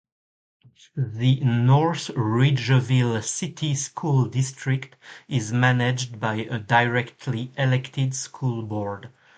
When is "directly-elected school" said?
6.57-8.63